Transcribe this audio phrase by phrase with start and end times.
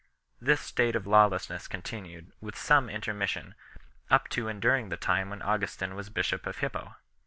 [0.39, 3.53] This state of lawlessness continued, with some intermission,
[4.09, 6.95] up to and during the time when Augustin was bishop of Hippo.